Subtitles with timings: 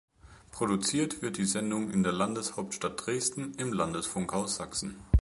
[0.51, 4.95] Produziert wird die Sendung in der Landeshauptstadt Dresden im Landesfunkhaus Sachsen.